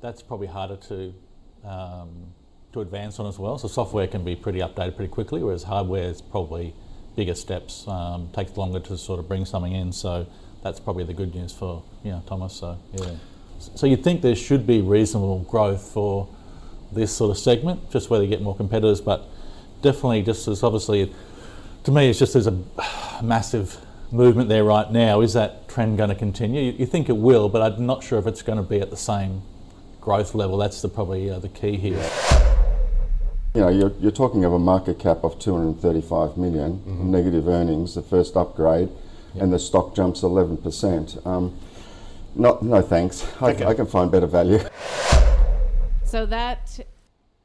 that's 0.00 0.20
probably 0.22 0.48
harder 0.48 0.76
to 0.76 1.14
um, 1.64 2.34
to 2.72 2.80
advance 2.80 3.18
on 3.18 3.26
as 3.26 3.38
well. 3.38 3.56
So 3.58 3.68
software 3.68 4.06
can 4.06 4.24
be 4.24 4.34
pretty 4.36 4.58
updated 4.58 4.96
pretty 4.96 5.12
quickly, 5.12 5.42
whereas 5.42 5.62
hardware 5.62 6.04
is 6.04 6.20
probably 6.20 6.74
bigger 7.16 7.34
steps, 7.34 7.86
um, 7.88 8.30
takes 8.32 8.56
longer 8.56 8.80
to 8.80 8.98
sort 8.98 9.20
of 9.20 9.28
bring 9.28 9.44
something 9.44 9.72
in. 9.72 9.92
So 9.92 10.26
that's 10.62 10.80
probably 10.80 11.04
the 11.04 11.14
good 11.14 11.34
news 11.34 11.52
for 11.52 11.84
you 12.02 12.10
know 12.10 12.22
Atomos. 12.26 12.52
So 12.52 12.78
yeah. 12.94 13.14
So 13.58 13.86
you'd 13.86 14.04
think 14.04 14.22
there 14.22 14.36
should 14.36 14.66
be 14.66 14.80
reasonable 14.80 15.40
growth 15.40 15.82
for 15.82 16.28
this 16.92 17.12
sort 17.12 17.30
of 17.30 17.38
segment, 17.38 17.90
just 17.90 18.08
where 18.08 18.18
they 18.18 18.26
get 18.26 18.40
more 18.40 18.56
competitors, 18.56 19.00
but 19.00 19.28
definitely 19.82 20.22
just 20.22 20.48
as 20.48 20.62
obviously 20.62 21.12
to 21.84 21.90
me 21.90 22.10
it's 22.10 22.18
just 22.18 22.32
there's 22.32 22.46
a 22.46 22.58
massive 23.22 23.78
movement 24.10 24.48
there 24.48 24.64
right 24.64 24.90
now. 24.90 25.20
Is 25.20 25.34
that 25.34 25.68
trend 25.68 25.98
going 25.98 26.10
to 26.10 26.14
continue? 26.14 26.62
You, 26.62 26.72
you 26.78 26.86
think 26.86 27.08
it 27.08 27.16
will, 27.16 27.48
but 27.48 27.60
I'm 27.62 27.86
not 27.86 28.02
sure 28.02 28.18
if 28.18 28.26
it's 28.26 28.42
going 28.42 28.58
to 28.58 28.64
be 28.64 28.80
at 28.80 28.90
the 28.90 28.96
same 28.96 29.42
growth 30.00 30.34
level. 30.34 30.56
That's 30.56 30.80
the 30.80 30.88
probably 30.88 31.30
uh, 31.30 31.38
the 31.38 31.48
key 31.48 31.76
here 31.76 32.10
you 33.58 33.64
know, 33.64 33.68
you're, 33.70 33.92
you're 33.98 34.12
talking 34.12 34.44
of 34.44 34.52
a 34.52 34.58
market 34.58 35.00
cap 35.00 35.24
of 35.24 35.38
235 35.40 36.36
million, 36.36 36.78
mm-hmm. 36.78 37.10
negative 37.10 37.48
earnings, 37.48 37.94
the 37.94 38.02
first 38.02 38.36
upgrade, 38.36 38.88
yep. 39.34 39.42
and 39.42 39.52
the 39.52 39.58
stock 39.58 39.96
jumps 39.96 40.20
11%. 40.20 41.26
Um, 41.26 41.58
not, 42.36 42.62
no 42.62 42.82
thanks. 42.82 43.26
Okay. 43.42 43.64
I, 43.64 43.70
I, 43.70 43.74
can 43.74 43.86
find 43.86 44.12
better 44.12 44.26
value. 44.26 44.60
So 46.04 46.24
that 46.26 46.86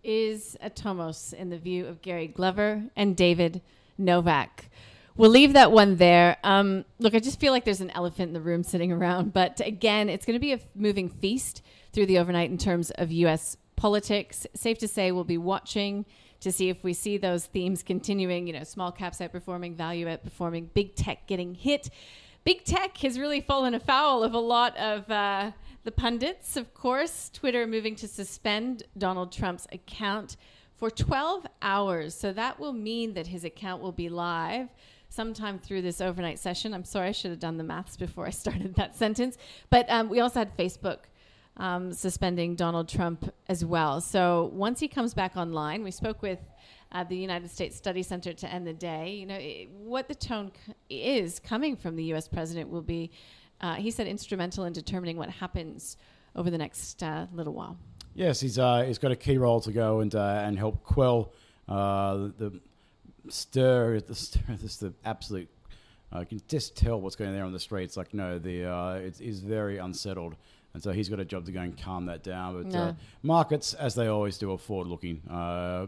is 0.04 0.58
Atomos 0.64 1.34
in 1.34 1.50
the 1.50 1.58
view 1.58 1.88
of 1.88 2.02
Gary 2.02 2.28
Glover 2.28 2.84
and 2.96 3.16
David 3.16 3.62
Novak. 3.98 4.70
We'll 5.16 5.30
leave 5.30 5.54
that 5.54 5.72
one 5.72 5.98
there. 5.98 6.38
Um, 6.44 6.86
look, 7.00 7.14
I 7.14 7.20
just 7.20 7.40
feel 7.40 7.54
like 7.54 7.66
there's 7.66 7.82
an 7.82 7.92
elephant 7.92 8.30
in 8.30 8.34
the 8.34 8.42
room 8.42 8.64
sitting 8.64 8.92
around. 8.92 9.32
But 9.34 9.62
again, 9.64 10.10
it's 10.10 10.26
going 10.26 10.36
to 10.36 10.40
be 10.40 10.54
a 10.54 10.60
moving 10.76 11.08
feast 11.10 11.62
through 11.92 12.08
the 12.08 12.18
overnight 12.18 12.50
in 12.50 12.58
terms 12.58 12.90
of 12.92 13.12
U.S 13.12 13.58
politics. 13.76 14.48
Safe 14.56 14.78
to 14.80 14.88
say, 14.88 15.12
we'll 15.12 15.24
be 15.24 15.38
watching 15.38 16.06
to 16.40 16.52
see 16.52 16.70
if 16.70 16.84
we 16.84 16.94
see 16.94 17.18
those 17.18 17.46
themes 17.46 17.84
continuing. 17.84 18.48
You 18.48 18.54
know, 18.54 18.64
small 18.64 18.92
caps 18.92 19.20
outperforming, 19.20 19.76
value 19.76 20.08
outperforming, 20.08 20.70
big 20.74 20.96
tech 20.96 21.28
getting 21.28 21.56
hit. 21.56 21.90
Big 22.46 22.66
tech 22.66 22.98
has 22.98 23.18
really 23.18 23.42
fallen 23.42 23.74
afoul 23.74 24.24
of 24.24 24.34
a 24.34 24.40
lot 24.40 24.76
of 24.78 25.10
uh, 25.10 25.52
the 25.84 25.92
pundits, 25.92 26.56
of 26.58 26.74
course. 26.74 27.30
Twitter 27.34 27.68
moving 27.68 27.96
to 27.98 28.08
suspend 28.08 28.84
Donald 28.98 29.32
Trump's 29.32 29.68
account 29.72 30.38
for 30.76 30.90
12 30.90 31.46
hours. 31.62 32.16
So 32.16 32.34
that 32.34 32.60
will 32.60 32.74
mean 32.74 33.14
that 33.14 33.28
his 33.28 33.44
account 33.44 33.82
will 33.82 33.92
be 33.92 34.10
live 34.10 34.70
sometime 35.10 35.60
through 35.60 35.82
this 35.82 36.02
overnight 36.02 36.40
session. 36.40 36.74
I'm 36.74 36.84
sorry, 36.84 37.10
I 37.10 37.12
should 37.12 37.32
have 37.32 37.40
done 37.40 37.58
the 37.58 37.64
maths 37.64 37.98
before 37.98 38.26
I 38.26 38.30
started 38.44 38.76
that 38.76 38.96
sentence. 38.96 39.38
But 39.70 39.90
um, 39.90 40.10
we 40.10 40.20
also 40.20 40.40
had 40.40 40.58
Facebook 40.58 41.00
um, 41.58 41.94
suspending 41.94 42.56
Donald 42.56 42.90
Trump 42.90 43.32
as 43.48 43.64
well. 43.64 44.02
So 44.02 44.52
once 44.54 44.80
he 44.80 44.88
comes 44.88 45.14
back 45.14 45.38
online, 45.38 45.84
we 45.84 45.92
spoke 45.92 46.22
with 46.22 46.40
uh, 46.92 47.04
the 47.04 47.16
United 47.16 47.50
States 47.52 47.76
Study 47.76 48.04
Center 48.04 48.34
to 48.34 48.52
end 48.52 48.66
the 48.66 48.74
day. 48.74 49.12
You 49.12 49.26
know, 49.26 49.38
it, 49.40 49.70
what 49.70 50.08
the 50.08 50.16
tone 50.16 50.52
c- 50.66 50.74
is 50.90 51.40
coming 51.40 51.76
from 51.76 51.96
the 51.96 52.04
U.S. 52.06 52.28
president 52.28 52.70
will 52.70 52.82
be, 52.82 53.12
uh, 53.64 53.76
he 53.76 53.90
said, 53.90 54.06
instrumental 54.08 54.66
in 54.66 54.74
determining 54.74 55.18
what 55.18 55.30
happens 55.30 55.98
over 56.36 56.52
the 56.52 56.58
next 56.58 57.02
uh, 57.02 57.26
little 57.34 57.54
while. 57.54 57.78
Yes, 58.14 58.40
he's 58.42 58.60
uh, 58.60 58.84
he's 58.84 59.00
got 59.00 59.12
a 59.12 59.16
key 59.16 59.38
role 59.40 59.62
to 59.62 59.72
go 59.72 60.02
and 60.02 60.14
uh, 60.14 60.44
and 60.46 60.58
help 60.58 60.84
quell 60.84 61.34
uh, 61.68 62.16
the, 62.38 62.60
the 63.26 63.32
stir, 63.32 64.00
the 64.02 64.14
stir, 64.14 64.42
this 64.62 64.78
the 64.78 64.94
absolute. 65.06 65.50
I 66.12 66.22
uh, 66.22 66.26
can 66.26 66.40
just 66.48 66.78
tell 66.78 67.02
what's 67.02 67.16
going 67.16 67.30
on 67.30 67.36
there 67.36 67.44
on 67.46 67.54
the 67.54 67.60
streets. 67.60 67.98
Like, 67.98 68.14
no, 68.14 68.38
the 68.38 68.66
uh, 68.66 68.94
it 68.96 69.20
is 69.20 69.40
very 69.40 69.80
unsettled, 69.80 70.36
and 70.76 70.84
so 70.84 70.92
he's 70.92 71.10
got 71.10 71.20
a 71.20 71.26
job 71.26 71.46
to 71.48 71.52
go 71.52 71.62
and 71.62 71.76
calm 71.76 72.06
that 72.06 72.22
down. 72.22 72.62
But 72.62 72.76
uh, 72.78 72.86
No. 72.92 72.96
markets, 73.24 73.74
as 73.74 73.96
they 73.96 74.06
always 74.08 74.38
do, 74.38 74.52
are 74.52 74.60
forward-looking. 74.60 75.24
Uh, 75.28 75.88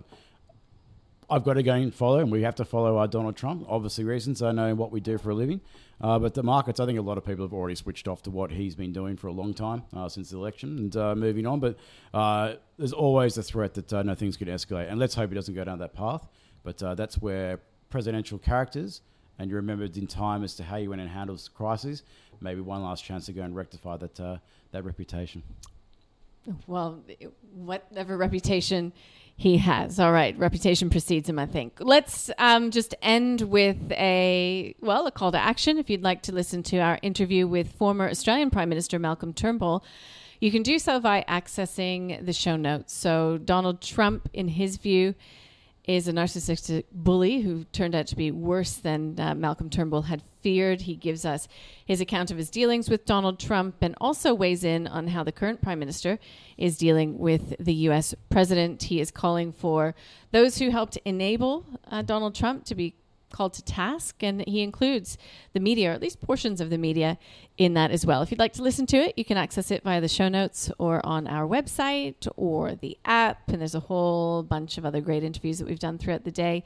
I've 1.29 1.43
got 1.43 1.53
to 1.53 1.63
go 1.63 1.73
and 1.73 1.93
follow, 1.93 2.19
and 2.19 2.31
we 2.31 2.43
have 2.43 2.55
to 2.55 2.65
follow 2.65 2.97
uh, 2.97 3.07
Donald 3.07 3.35
Trump. 3.35 3.65
Obviously, 3.67 4.03
reasons 4.03 4.41
I 4.41 4.51
know 4.51 4.75
what 4.75 4.91
we 4.91 4.99
do 4.99 5.17
for 5.17 5.31
a 5.31 5.35
living. 5.35 5.61
Uh, 5.99 6.19
but 6.19 6.33
the 6.33 6.43
markets, 6.43 6.79
I 6.79 6.85
think 6.85 6.99
a 6.99 7.01
lot 7.01 7.17
of 7.17 7.25
people 7.25 7.45
have 7.45 7.53
already 7.53 7.75
switched 7.75 8.07
off 8.07 8.21
to 8.23 8.31
what 8.31 8.51
he's 8.51 8.75
been 8.75 8.91
doing 8.93 9.15
for 9.15 9.27
a 9.27 9.31
long 9.31 9.53
time 9.53 9.83
uh, 9.95 10.09
since 10.09 10.29
the 10.29 10.37
election 10.37 10.77
and 10.77 10.95
uh, 10.97 11.15
moving 11.15 11.45
on. 11.45 11.59
But 11.59 11.77
uh, 12.13 12.55
there's 12.77 12.93
always 12.93 13.35
the 13.35 13.43
threat 13.43 13.73
that 13.75 13.93
uh, 13.93 14.03
no 14.03 14.13
things 14.13 14.37
could 14.37 14.47
escalate, 14.47 14.89
and 14.89 14.99
let's 14.99 15.15
hope 15.15 15.29
he 15.29 15.35
doesn't 15.35 15.55
go 15.55 15.63
down 15.63 15.79
that 15.79 15.93
path. 15.93 16.27
But 16.63 16.83
uh, 16.83 16.95
that's 16.95 17.17
where 17.19 17.59
presidential 17.89 18.37
characters, 18.37 19.01
and 19.39 19.49
you're 19.49 19.59
remembered 19.59 19.97
in 19.97 20.07
time 20.07 20.43
as 20.43 20.55
to 20.55 20.63
how 20.63 20.75
you 20.75 20.89
went 20.89 21.01
and 21.01 21.09
handles 21.09 21.47
crises. 21.47 22.03
Maybe 22.41 22.59
one 22.61 22.83
last 22.83 23.03
chance 23.03 23.25
to 23.27 23.33
go 23.33 23.43
and 23.43 23.55
rectify 23.55 23.97
that 23.97 24.15
that 24.71 24.83
reputation. 24.83 25.41
Well, 26.67 27.03
whatever 27.53 28.17
reputation 28.17 28.93
he 29.37 29.57
has. 29.57 29.99
All 29.99 30.11
right, 30.11 30.37
reputation 30.37 30.89
precedes 30.89 31.27
him, 31.27 31.37
I 31.37 31.45
think. 31.45 31.77
Let's 31.79 32.31
um, 32.37 32.71
just 32.71 32.95
end 33.01 33.41
with 33.41 33.91
a, 33.91 34.75
well, 34.79 35.07
a 35.07 35.11
call 35.11 35.31
to 35.33 35.37
action. 35.37 35.77
If 35.77 35.89
you'd 35.89 36.03
like 36.03 36.21
to 36.23 36.31
listen 36.31 36.63
to 36.63 36.77
our 36.77 36.99
interview 37.01 37.45
with 37.47 37.73
former 37.73 38.09
Australian 38.09 38.49
Prime 38.49 38.69
Minister 38.69 38.97
Malcolm 38.97 39.33
Turnbull, 39.33 39.83
you 40.39 40.51
can 40.51 40.63
do 40.63 40.79
so 40.79 40.99
by 40.99 41.25
accessing 41.27 42.25
the 42.25 42.33
show 42.33 42.55
notes. 42.55 42.93
So, 42.93 43.37
Donald 43.37 43.81
Trump, 43.81 44.29
in 44.33 44.47
his 44.47 44.77
view, 44.77 45.15
is 45.87 46.07
a 46.07 46.13
narcissistic 46.13 46.85
bully 46.91 47.41
who 47.41 47.63
turned 47.65 47.95
out 47.95 48.07
to 48.07 48.15
be 48.15 48.31
worse 48.31 48.73
than 48.73 49.19
uh, 49.19 49.35
Malcolm 49.35 49.69
Turnbull 49.69 50.03
had 50.03 50.23
feared. 50.41 50.81
He 50.81 50.95
gives 50.95 51.25
us 51.25 51.47
his 51.85 52.01
account 52.01 52.31
of 52.31 52.37
his 52.37 52.49
dealings 52.49 52.89
with 52.89 53.05
Donald 53.05 53.39
Trump 53.39 53.75
and 53.81 53.95
also 54.01 54.33
weighs 54.33 54.63
in 54.63 54.87
on 54.87 55.07
how 55.07 55.23
the 55.23 55.31
current 55.31 55.61
prime 55.61 55.79
minister 55.79 56.19
is 56.57 56.77
dealing 56.77 57.17
with 57.19 57.55
the 57.59 57.73
U.S. 57.73 58.15
president. 58.29 58.83
He 58.83 58.99
is 58.99 59.11
calling 59.11 59.51
for 59.51 59.95
those 60.31 60.57
who 60.57 60.69
helped 60.69 60.97
enable 61.05 61.65
uh, 61.89 62.01
Donald 62.01 62.35
Trump 62.35 62.65
to 62.65 62.75
be 62.75 62.95
called 63.35 63.53
to 63.53 63.61
task, 63.61 64.23
and 64.23 64.41
he 64.47 64.61
includes 64.61 65.17
the 65.51 65.59
media, 65.59 65.89
or 65.89 65.93
at 65.93 66.01
least 66.01 66.21
portions 66.21 66.61
of 66.61 66.69
the 66.69 66.77
media, 66.77 67.17
in 67.57 67.73
that 67.73 67.91
as 67.91 68.05
well. 68.05 68.21
If 68.21 68.31
you'd 68.31 68.39
like 68.39 68.53
to 68.53 68.63
listen 68.63 68.85
to 68.87 68.97
it, 68.97 69.13
you 69.17 69.25
can 69.25 69.35
access 69.35 69.71
it 69.71 69.83
via 69.83 69.99
the 69.99 70.07
show 70.07 70.29
notes 70.29 70.71
or 70.77 71.05
on 71.05 71.27
our 71.27 71.45
website 71.45 72.27
or 72.37 72.75
the 72.75 72.97
app, 73.03 73.49
and 73.49 73.59
there's 73.59 73.75
a 73.75 73.81
whole 73.81 74.41
bunch 74.41 74.77
of 74.77 74.85
other 74.85 75.01
great 75.01 75.23
interviews 75.23 75.59
that 75.59 75.67
we've 75.67 75.79
done 75.79 75.97
throughout 75.97 76.23
the 76.23 76.31
day. 76.31 76.63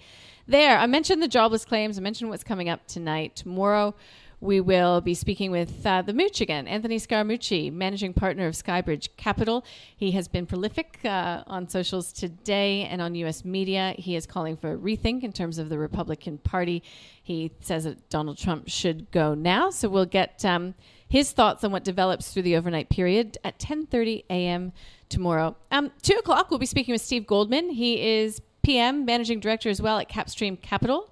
There, 0.47 0.77
I 0.77 0.85
mentioned 0.85 1.23
the 1.23 1.27
jobless 1.27 1.65
claims, 1.65 1.97
I 1.97 2.01
mentioned 2.01 2.29
what's 2.29 2.43
coming 2.43 2.69
up 2.69 2.85
tonight. 2.85 3.35
Tomorrow, 3.35 3.95
we 4.41 4.61
will 4.61 5.01
be 5.01 5.13
speaking 5.13 5.51
with 5.51 5.85
uh, 5.85 6.01
the 6.01 6.13
Mooch 6.13 6.39
again, 6.39 6.67
Anthony 6.67 6.97
Scaramucci, 6.97 7.71
managing 7.71 8.13
partner 8.13 8.47
of 8.47 8.53
Skybridge 8.53 9.09
Capital. 9.17 9.65
He 9.95 10.11
has 10.11 10.27
been 10.27 10.45
prolific 10.45 10.99
uh, 11.03 11.43
on 11.45 11.67
socials 11.67 12.13
today 12.13 12.83
and 12.83 13.01
on 13.01 13.15
U.S. 13.15 13.43
media. 13.43 13.95
He 13.97 14.15
is 14.15 14.25
calling 14.25 14.55
for 14.55 14.73
a 14.73 14.77
rethink 14.77 15.23
in 15.23 15.33
terms 15.33 15.57
of 15.57 15.67
the 15.67 15.77
Republican 15.77 16.37
Party. 16.37 16.81
He 17.21 17.51
says 17.59 17.83
that 17.83 18.09
Donald 18.09 18.37
Trump 18.37 18.69
should 18.69 19.11
go 19.11 19.33
now. 19.33 19.69
So 19.71 19.89
we'll 19.89 20.05
get 20.05 20.45
um, 20.45 20.73
his 21.09 21.31
thoughts 21.33 21.63
on 21.63 21.71
what 21.71 21.83
develops 21.83 22.31
through 22.31 22.43
the 22.43 22.55
overnight 22.55 22.89
period 22.89 23.37
at 23.43 23.59
10:30 23.59 24.23
a.m. 24.29 24.71
tomorrow. 25.09 25.57
Um, 25.69 25.91
Two 26.01 26.15
o'clock, 26.15 26.49
we'll 26.49 26.59
be 26.59 26.65
speaking 26.65 26.93
with 26.93 27.01
Steve 27.01 27.27
Goldman. 27.27 27.71
He 27.71 28.01
is 28.01 28.41
PM, 28.61 29.03
managing 29.03 29.41
director 29.41 29.69
as 29.69 29.81
well 29.81 29.99
at 29.99 30.07
Capstream 30.07 30.55
Capital. 30.55 31.11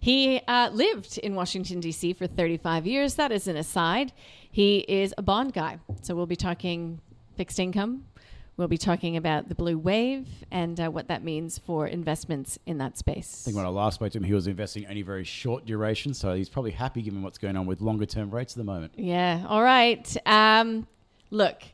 He 0.00 0.40
uh, 0.46 0.70
lived 0.72 1.18
in 1.18 1.34
Washington, 1.34 1.80
D.C. 1.80 2.12
for 2.12 2.26
35 2.26 2.86
years. 2.86 3.14
That 3.14 3.32
is 3.32 3.48
an 3.48 3.56
aside. 3.56 4.12
He 4.50 4.78
is 4.88 5.14
a 5.18 5.22
bond 5.22 5.52
guy. 5.52 5.78
So 6.02 6.14
we'll 6.14 6.26
be 6.26 6.36
talking 6.36 7.00
fixed 7.36 7.58
income. 7.58 8.04
We'll 8.56 8.68
be 8.68 8.78
talking 8.78 9.18
about 9.18 9.50
the 9.50 9.54
blue 9.54 9.76
wave 9.76 10.26
and 10.50 10.80
uh, 10.80 10.88
what 10.88 11.08
that 11.08 11.22
means 11.22 11.58
for 11.58 11.86
investments 11.86 12.58
in 12.64 12.78
that 12.78 12.96
space. 12.96 13.42
I 13.42 13.44
think 13.46 13.56
when 13.56 13.66
I 13.66 13.68
last 13.68 13.96
spoke 13.96 14.12
to 14.12 14.18
him, 14.18 14.24
he 14.24 14.32
was 14.32 14.46
investing 14.46 14.86
only 14.86 15.02
very 15.02 15.24
short 15.24 15.66
duration, 15.66 16.14
so 16.14 16.34
he's 16.34 16.48
probably 16.48 16.70
happy 16.70 17.02
given 17.02 17.22
what's 17.22 17.36
going 17.36 17.56
on 17.58 17.66
with 17.66 17.82
longer 17.82 18.06
term 18.06 18.30
rates 18.30 18.54
at 18.54 18.56
the 18.56 18.64
moment. 18.64 18.92
Yeah. 18.96 19.44
All 19.46 19.62
right. 19.62 20.16
Um, 20.24 20.86
look, 21.30 21.64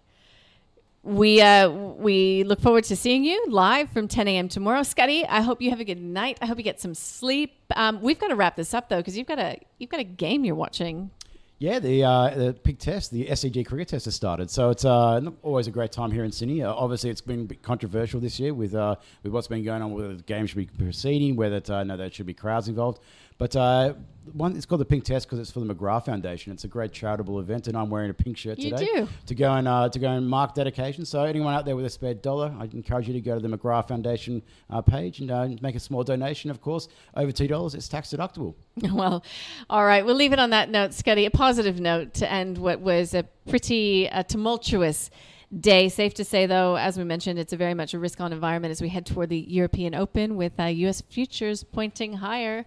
we 1.02 1.40
uh, 1.40 1.68
we 1.68 2.44
look 2.44 2.61
forward 2.61 2.85
to 2.85 2.97
seeing 2.97 3.25
you 3.25 3.44
live 3.49 3.90
from 3.90 4.06
10 4.06 4.28
a.m. 4.28 4.49
tomorrow, 4.49 4.82
Scotty. 4.82 5.26
I 5.26 5.40
hope 5.40 5.61
you 5.61 5.71
have 5.71 5.80
a 5.80 5.85
good 5.85 6.00
night. 6.00 6.38
I 6.40 6.47
hope 6.47 6.59
you 6.59 6.64
get 6.64 6.80
some 6.80 6.94
sleep. 6.94 7.54
Um, 7.75 8.00
we've 8.00 8.18
got 8.18 8.28
to 8.28 8.37
wrap 8.37 8.56
this 8.56 8.73
up 8.73 8.88
though, 8.88 8.99
because 8.99 9.16
you've 9.16 9.26
got 9.26 9.38
a 9.38 9.59
you've 9.78 9.90
got 9.90 10.00
a 10.00 10.04
game 10.04 10.44
you're 10.44 10.54
watching. 10.54 11.11
Yeah, 11.59 11.78
the 11.78 12.02
uh, 12.04 12.35
the 12.35 12.52
pink 12.54 12.80
test, 12.80 13.12
the 13.12 13.26
SCG 13.26 13.64
cricket 13.66 13.87
test 13.88 14.06
has 14.06 14.16
started, 14.16 14.50
so 14.50 14.71
it's 14.71 14.85
uh, 14.85 15.21
always 15.42 15.68
a 15.68 15.71
great 15.71 15.92
time 15.92 16.11
here 16.11 16.25
in 16.25 16.32
Sydney. 16.32 16.62
Uh, 16.62 16.73
obviously, 16.73 17.09
it's 17.09 17.21
been 17.21 17.49
controversial 17.62 18.18
this 18.18 18.40
year 18.40 18.52
with 18.52 18.75
uh, 18.75 18.97
with 19.23 19.32
what's 19.32 19.47
been 19.47 19.62
going 19.62 19.80
on, 19.80 19.92
whether 19.92 20.16
the 20.16 20.23
game 20.25 20.47
should 20.47 20.56
be 20.56 20.66
proceeding, 20.66 21.37
whether 21.37 21.56
it, 21.56 21.71
uh, 21.71 21.85
no, 21.85 21.97
there 21.97 22.11
should 22.11 22.26
be 22.26 22.35
crowds 22.35 22.66
involved. 22.68 23.00
But 23.43 23.57
uh, 23.57 23.95
one, 24.35 24.55
it's 24.57 24.67
called 24.67 24.83
the 24.83 24.85
Pink 24.85 25.03
Test 25.03 25.27
because 25.27 25.41
it's 25.41 25.51
for 25.51 25.59
the 25.59 25.75
McGrath 25.75 26.05
Foundation. 26.05 26.53
It's 26.53 26.63
a 26.63 26.69
great 26.69 26.93
charitable 26.93 27.41
event, 27.41 27.67
and 27.67 27.77
I'm 27.77 27.91
wearing 27.91 28.09
a 28.09 28.15
pink 28.15 28.37
shirt 28.37 28.57
You 28.61 28.71
today 28.71 28.85
do. 28.85 29.09
to 29.27 29.35
go 29.35 29.53
and 29.55 29.67
uh, 29.67 29.89
to 29.89 29.99
go 29.99 30.11
and 30.11 30.29
mark 30.29 30.55
dedication. 30.55 31.05
So 31.05 31.25
anyone 31.25 31.53
out 31.53 31.65
there 31.65 31.75
with 31.75 31.85
a 31.85 31.91
spare 31.91 32.15
dollar, 32.15 32.55
I 32.57 32.67
encourage 32.67 33.09
you 33.09 33.15
to 33.15 33.21
go 33.21 33.35
to 33.35 33.41
the 33.41 33.49
McGrath 33.49 33.89
Foundation 33.89 34.43
uh, 34.71 34.81
page 34.81 35.19
and 35.19 35.29
uh, 35.33 35.49
make 35.61 35.75
a 35.75 35.81
small 35.81 36.05
donation. 36.05 36.53
Of 36.53 36.61
course, 36.61 36.87
over 37.17 37.33
two 37.33 37.49
dollars, 37.49 37.75
it's 37.75 37.89
tax 37.89 38.11
deductible. 38.11 38.55
Well, 38.93 39.25
all 39.69 39.85
right. 39.85 40.07
We'll 40.07 40.15
leave 40.15 40.33
it 40.33 40.39
on 40.39 40.51
that 40.51 40.71
note, 40.71 40.95
Scotty. 40.95 41.27
A 41.27 41.31
positive 41.33 41.81
note 41.81 42.15
to 42.15 42.31
end 42.31 42.59
what 42.59 42.79
was 42.79 43.13
a 43.13 43.25
pretty 43.49 44.09
uh, 44.09 44.23
tumultuous 44.23 45.11
day. 45.59 45.89
Safe 45.89 46.15
to 46.15 46.25
say, 46.25 46.47
though, 46.47 46.77
as 46.77 46.97
we 46.97 47.03
mentioned, 47.03 47.41
it's 47.41 47.53
a 47.53 47.57
very 47.57 47.75
much 47.75 47.93
a 47.93 47.99
risk-on 47.99 48.33
environment 48.33 48.71
as 48.71 48.81
we 48.81 48.89
head 48.89 49.05
toward 49.05 49.31
the 49.31 49.41
European 49.41 49.97
Open 49.97 50.37
with 50.37 50.53
uh, 50.61 50.67
U.S. 50.67 51.01
futures 51.01 51.65
pointing 51.65 52.13
higher. 52.13 52.67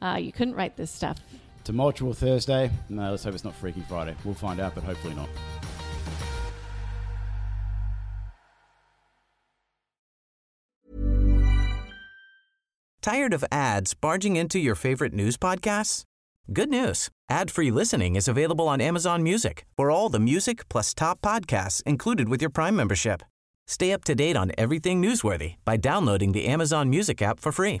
Uh, 0.00 0.18
you 0.20 0.32
couldn't 0.32 0.54
write 0.54 0.76
this 0.76 0.90
stuff. 0.90 1.18
Tumultuous 1.64 2.18
Thursday. 2.18 2.70
No, 2.88 3.10
let's 3.10 3.24
hope 3.24 3.34
it's 3.34 3.44
not 3.44 3.54
Freaky 3.54 3.82
Friday. 3.88 4.14
We'll 4.24 4.34
find 4.34 4.60
out, 4.60 4.74
but 4.74 4.84
hopefully 4.84 5.14
not. 5.14 5.28
Tired 13.00 13.34
of 13.34 13.44
ads 13.52 13.92
barging 13.92 14.36
into 14.36 14.58
your 14.58 14.74
favorite 14.74 15.12
news 15.12 15.36
podcasts? 15.36 16.04
Good 16.52 16.70
news. 16.70 17.10
Ad-free 17.30 17.70
listening 17.70 18.16
is 18.16 18.28
available 18.28 18.68
on 18.68 18.80
Amazon 18.80 19.22
Music 19.22 19.66
for 19.76 19.90
all 19.90 20.08
the 20.08 20.20
music 20.20 20.68
plus 20.68 20.94
top 20.94 21.20
podcasts 21.20 21.82
included 21.84 22.28
with 22.28 22.40
your 22.40 22.50
Prime 22.50 22.76
membership. 22.76 23.22
Stay 23.66 23.92
up 23.92 24.04
to 24.04 24.14
date 24.14 24.36
on 24.36 24.52
everything 24.58 25.02
newsworthy 25.02 25.56
by 25.64 25.76
downloading 25.76 26.32
the 26.32 26.46
Amazon 26.46 26.90
Music 26.90 27.22
app 27.22 27.40
for 27.40 27.52
free 27.52 27.80